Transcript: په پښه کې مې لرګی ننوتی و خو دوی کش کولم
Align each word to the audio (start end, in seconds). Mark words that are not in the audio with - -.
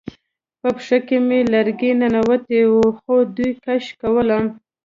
په 0.61 0.69
پښه 0.75 0.97
کې 1.07 1.17
مې 1.27 1.39
لرګی 1.53 1.91
ننوتی 1.99 2.59
و 2.73 2.79
خو 2.97 3.15
دوی 3.35 3.51
کش 3.65 3.85
کولم 4.01 4.45